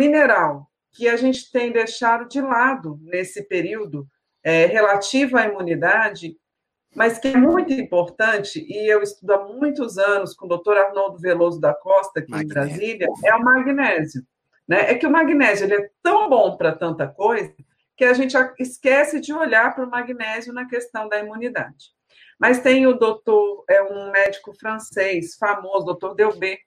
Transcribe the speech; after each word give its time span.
mineral 0.00 0.66
que 0.92 1.06
a 1.08 1.16
gente 1.16 1.52
tem 1.52 1.70
deixado 1.70 2.26
de 2.26 2.40
lado 2.40 2.98
nesse 3.02 3.42
período 3.46 4.06
é, 4.42 4.64
relativo 4.64 5.36
à 5.36 5.44
imunidade, 5.44 6.36
mas 6.96 7.18
que 7.18 7.28
é 7.28 7.36
muito 7.36 7.72
importante, 7.72 8.66
e 8.66 8.90
eu 8.90 9.02
estudo 9.02 9.32
há 9.32 9.46
muitos 9.46 9.98
anos 9.98 10.34
com 10.34 10.46
o 10.46 10.48
doutor 10.48 10.76
Arnoldo 10.78 11.18
Veloso 11.18 11.60
da 11.60 11.74
Costa, 11.74 12.20
aqui 12.20 12.30
magnésio. 12.30 12.50
em 12.50 12.54
Brasília, 12.54 13.06
é 13.24 13.34
o 13.36 13.44
magnésio. 13.44 14.22
Né? 14.66 14.90
É 14.90 14.94
que 14.94 15.06
o 15.06 15.10
magnésio 15.10 15.66
ele 15.66 15.74
é 15.74 15.90
tão 16.02 16.28
bom 16.28 16.56
para 16.56 16.72
tanta 16.74 17.06
coisa 17.06 17.54
que 17.96 18.04
a 18.04 18.14
gente 18.14 18.34
esquece 18.58 19.20
de 19.20 19.32
olhar 19.34 19.74
para 19.74 19.84
o 19.84 19.90
magnésio 19.90 20.52
na 20.54 20.66
questão 20.66 21.08
da 21.08 21.18
imunidade. 21.18 21.90
Mas 22.38 22.60
tem 22.60 22.86
o 22.86 22.94
doutor, 22.94 23.64
é 23.68 23.82
um 23.82 24.10
médico 24.10 24.54
francês 24.58 25.36
famoso, 25.36 25.84
doutor 25.84 26.14
Delbé, 26.14 26.58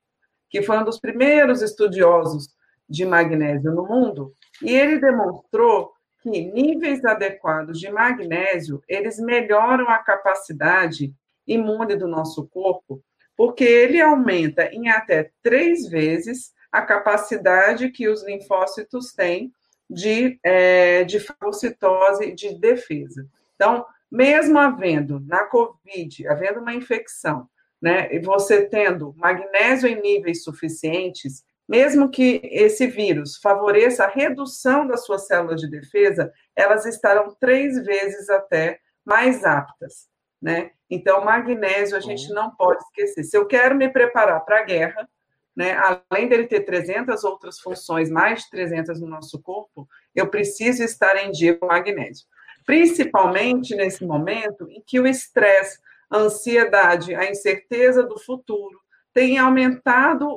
que 0.50 0.62
foi 0.62 0.78
um 0.78 0.84
dos 0.86 1.00
primeiros 1.00 1.64
estudiosos 1.64 2.54
de 2.90 3.06
magnésio 3.06 3.72
no 3.72 3.88
mundo, 3.88 4.34
e 4.62 4.72
ele 4.72 5.00
demonstrou 5.00 5.92
que 6.22 6.30
níveis 6.30 7.04
adequados 7.04 7.80
de 7.80 7.92
magnésio, 7.92 8.82
eles 8.88 9.20
melhoram 9.20 9.90
a 9.90 9.98
capacidade 9.98 11.14
imune 11.46 11.96
do 11.96 12.08
nosso 12.08 12.48
corpo, 12.48 13.04
porque 13.36 13.64
ele 13.64 14.00
aumenta 14.00 14.66
em 14.74 14.90
até 14.90 15.32
três 15.42 15.88
vezes 15.90 16.54
a 16.72 16.82
capacidade 16.82 17.90
que 17.90 18.08
os 18.08 18.24
linfócitos 18.24 19.14
têm 19.14 19.52
de, 19.90 20.40
é, 20.44 21.04
de 21.04 21.20
fagocitose, 21.20 22.32
de 22.34 22.58
defesa. 22.58 23.28
Então, 23.56 23.86
mesmo 24.12 24.58
havendo 24.58 25.20
na 25.22 25.46
COVID, 25.46 26.28
havendo 26.28 26.60
uma 26.62 26.74
infecção, 26.74 27.48
né, 27.82 28.08
e 28.16 28.20
você 28.20 28.66
tendo 28.66 29.14
magnésio 29.18 29.90
em 29.90 30.02
níveis 30.02 30.44
suficientes, 30.44 31.44
mesmo 31.68 32.10
que 32.10 32.42
esse 32.44 32.88
vírus 32.88 33.38
favoreça 33.38 34.04
a 34.04 34.10
redução 34.10 34.86
das 34.86 35.06
suas 35.06 35.28
células 35.28 35.62
de 35.62 35.70
defesa, 35.70 36.32
elas 36.56 36.86
estarão 36.86 37.36
três 37.40 37.84
vezes 37.84 38.30
até 38.30 38.80
mais 39.06 39.44
aptas, 39.44 40.08
né? 40.42 40.72
Então, 40.90 41.24
magnésio 41.24 41.98
a 41.98 42.00
gente 42.00 42.30
não 42.34 42.52
pode 42.56 42.84
esquecer. 42.84 43.24
Se 43.24 43.38
eu 43.38 43.48
quero 43.48 43.76
me 43.76 43.90
preparar 43.90 44.44
para 44.46 44.60
a 44.60 44.64
guerra, 44.64 45.08
né, 45.56 45.76
além 46.10 46.28
dele 46.28 46.48
ter 46.48 46.62
300 46.62 47.24
outras 47.24 47.60
funções, 47.60 48.10
mais 48.10 48.44
de 48.44 48.50
300 48.50 49.00
no 49.00 49.08
nosso 49.08 49.42
corpo, 49.42 49.88
eu 50.16 50.28
preciso 50.28 50.84
estar 50.84 51.16
em 51.16 51.32
dia 51.32 51.58
com 51.58 51.68
magnésio. 51.68 52.26
Principalmente 52.66 53.76
nesse 53.76 54.06
momento 54.06 54.68
em 54.70 54.82
que 54.86 55.00
o 55.00 55.08
estresse, 55.08 55.80
a 56.10 56.18
ansiedade, 56.18 57.14
a 57.16 57.30
incerteza 57.30 58.04
do 58.04 58.20
futuro 58.20 58.80
tem 59.14 59.38
aumentado, 59.38 60.28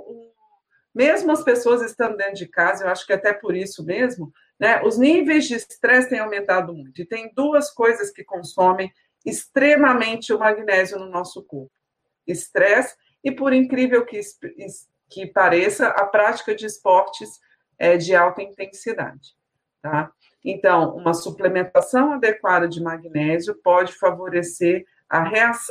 mesmo 0.96 1.30
as 1.30 1.44
pessoas 1.44 1.82
estando 1.82 2.16
dentro 2.16 2.36
de 2.36 2.48
casa, 2.48 2.84
eu 2.84 2.88
acho 2.88 3.06
que 3.06 3.12
até 3.12 3.30
por 3.30 3.54
isso 3.54 3.84
mesmo, 3.84 4.32
né, 4.58 4.82
os 4.82 4.96
níveis 4.96 5.46
de 5.46 5.54
estresse 5.54 6.08
têm 6.08 6.20
aumentado 6.20 6.72
muito. 6.72 7.02
E 7.02 7.04
tem 7.04 7.30
duas 7.34 7.70
coisas 7.70 8.10
que 8.10 8.24
consomem 8.24 8.90
extremamente 9.22 10.32
o 10.32 10.38
magnésio 10.38 10.98
no 10.98 11.10
nosso 11.10 11.44
corpo: 11.44 11.70
estresse 12.26 12.96
e, 13.22 13.30
por 13.30 13.52
incrível 13.52 14.06
que, 14.06 14.18
que 15.10 15.26
pareça, 15.26 15.88
a 15.88 16.06
prática 16.06 16.54
de 16.54 16.64
esportes 16.64 17.28
é, 17.78 17.98
de 17.98 18.14
alta 18.14 18.40
intensidade. 18.40 19.36
Tá? 19.82 20.10
Então, 20.42 20.96
uma 20.96 21.12
suplementação 21.12 22.14
adequada 22.14 22.66
de 22.66 22.82
magnésio 22.82 23.54
pode 23.62 23.92
favorecer 23.92 24.86
a, 25.08 25.22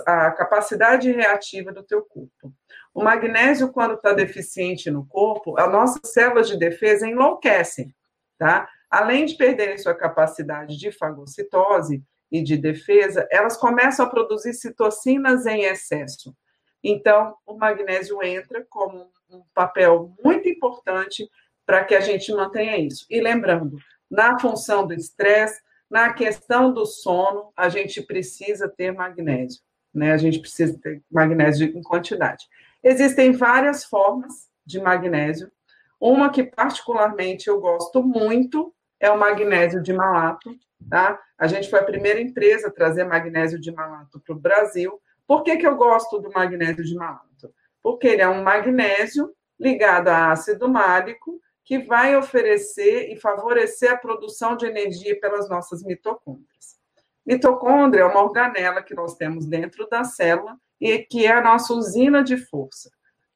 a 0.05 0.31
capacidade 0.31 1.11
reativa 1.11 1.71
do 1.71 1.83
teu 1.83 2.01
corpo. 2.01 2.53
O 2.93 3.03
magnésio, 3.03 3.71
quando 3.71 3.95
está 3.95 4.13
deficiente 4.13 4.89
no 4.89 5.05
corpo, 5.05 5.59
as 5.59 5.71
nossas 5.71 6.13
células 6.13 6.47
de 6.47 6.57
defesa 6.57 7.07
enlouquecem, 7.07 7.93
tá? 8.37 8.69
Além 8.89 9.25
de 9.25 9.35
perderem 9.35 9.77
sua 9.77 9.93
capacidade 9.93 10.77
de 10.77 10.91
fagocitose 10.91 12.01
e 12.31 12.41
de 12.41 12.57
defesa, 12.57 13.27
elas 13.29 13.57
começam 13.57 14.05
a 14.05 14.09
produzir 14.09 14.53
citocinas 14.53 15.45
em 15.45 15.63
excesso. 15.63 16.35
Então, 16.81 17.35
o 17.45 17.57
magnésio 17.57 18.23
entra 18.23 18.65
como 18.69 19.09
um 19.29 19.43
papel 19.53 20.13
muito 20.23 20.47
importante 20.47 21.27
para 21.65 21.83
que 21.83 21.95
a 21.95 21.99
gente 21.99 22.31
mantenha 22.31 22.77
isso. 22.77 23.05
E 23.09 23.19
lembrando, 23.19 23.77
na 24.09 24.39
função 24.39 24.85
do 24.85 24.93
estresse, 24.93 25.59
na 25.95 26.11
questão 26.11 26.73
do 26.73 26.85
sono, 26.85 27.53
a 27.55 27.69
gente 27.69 28.01
precisa 28.01 28.67
ter 28.67 28.91
magnésio, 28.91 29.61
né? 29.93 30.11
A 30.11 30.17
gente 30.17 30.39
precisa 30.41 30.77
ter 30.77 31.01
magnésio 31.09 31.65
em 31.69 31.81
quantidade. 31.81 32.43
Existem 32.83 33.31
várias 33.31 33.85
formas 33.85 34.49
de 34.65 34.77
magnésio. 34.77 35.49
Uma 35.97 36.29
que 36.29 36.43
particularmente 36.43 37.47
eu 37.47 37.61
gosto 37.61 38.03
muito 38.03 38.75
é 38.99 39.09
o 39.09 39.17
magnésio 39.17 39.81
de 39.81 39.93
malato, 39.93 40.53
tá? 40.89 41.17
A 41.37 41.47
gente 41.47 41.69
foi 41.69 41.79
a 41.79 41.85
primeira 41.85 42.19
empresa 42.19 42.67
a 42.67 42.73
trazer 42.73 43.05
magnésio 43.05 43.57
de 43.57 43.71
malato 43.71 44.19
para 44.19 44.35
o 44.35 44.39
Brasil. 44.39 45.01
Por 45.25 45.43
que, 45.43 45.55
que 45.55 45.65
eu 45.65 45.77
gosto 45.77 46.19
do 46.19 46.29
magnésio 46.29 46.83
de 46.83 46.93
malato? 46.93 47.53
Porque 47.81 48.07
ele 48.07 48.21
é 48.21 48.27
um 48.27 48.43
magnésio 48.43 49.33
ligado 49.57 50.09
a 50.09 50.33
ácido 50.33 50.67
málico 50.67 51.39
que 51.65 51.79
vai 51.79 52.15
oferecer 52.15 53.11
e 53.11 53.19
favorecer 53.19 53.91
a 53.91 53.97
produção 53.97 54.55
de 54.55 54.67
energia 54.67 55.19
pelas 55.19 55.49
nossas 55.49 55.83
mitocôndrias. 55.83 56.79
Mitocôndria 57.25 58.03
é 58.03 58.05
uma 58.05 58.23
organela 58.23 58.83
que 58.83 58.93
nós 58.93 59.15
temos 59.15 59.47
dentro 59.47 59.89
da 59.89 60.03
célula 60.03 60.57
e 60.79 60.99
que 60.99 61.25
é 61.25 61.31
a 61.31 61.41
nossa 61.41 61.73
usina 61.73 62.23
de 62.23 62.37
força. 62.37 62.91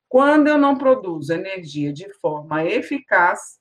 Quando 0.07 0.47
eu 0.47 0.59
não 0.59 0.77
produzo 0.77 1.33
energia 1.33 1.91
de 1.91 2.13
forma 2.13 2.63
eficaz, 2.63 3.59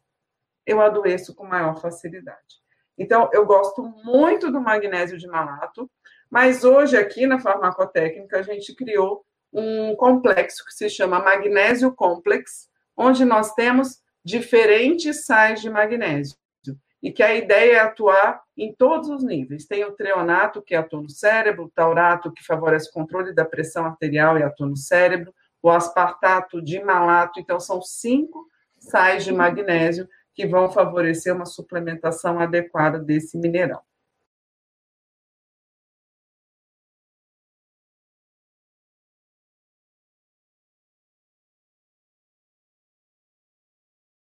eu 0.67 0.83
adoeço 0.83 1.35
com 1.35 1.47
maior 1.47 1.81
facilidade. 1.81 2.59
Então, 2.97 3.31
eu 3.33 3.47
gosto 3.47 3.83
muito 4.05 4.53
do 4.53 4.61
magnésio 4.61 5.17
de 5.17 5.27
malato, 5.27 5.91
mas 6.31 6.63
hoje 6.63 6.97
aqui 6.97 7.27
na 7.27 7.39
farmacotécnica 7.39 8.39
a 8.39 8.43
gente 8.43 8.75
criou 8.75 9.25
um 9.51 9.97
complexo 9.97 10.63
que 10.67 10.75
se 10.75 10.91
chama 10.91 11.23
magnésio 11.23 11.95
complex, 11.95 12.69
onde 12.95 13.25
nós 13.25 13.55
temos 13.55 14.03
diferentes 14.29 15.25
sais 15.25 15.61
de 15.61 15.71
magnésio. 15.71 16.37
E 17.03 17.11
que 17.13 17.23
a 17.23 17.35
ideia 17.35 17.77
é 17.77 17.79
atuar 17.79 18.43
em 18.57 18.75
todos 18.75 19.09
os 19.09 19.25
níveis. 19.25 19.67
Tem 19.67 19.85
o 19.85 19.93
treonato, 19.93 20.61
que 20.61 20.75
atua 20.75 21.01
no 21.01 21.09
cérebro, 21.09 21.65
o 21.65 21.71
taurato, 21.71 22.33
que 22.33 22.45
favorece 22.45 22.91
o 22.91 22.93
controle 22.93 23.33
da 23.33 23.45
pressão 23.45 23.87
arterial 23.87 24.37
e 24.37 24.43
atua 24.43 24.67
no 24.67 24.77
cérebro, 24.77 25.33
o 25.63 25.71
aspartato 25.71 26.61
de 26.61 26.83
malato. 26.83 27.41
Então, 27.41 27.59
são 27.59 27.81
cinco 27.81 28.47
sais 28.79 29.25
de 29.25 29.33
magnésio 29.33 30.09
que 30.35 30.47
vão 30.47 30.71
favorecer 30.71 31.35
uma 31.35 31.47
suplementação 31.47 32.39
adequada 32.39 32.99
desse 32.99 33.39
mineral. 33.39 33.88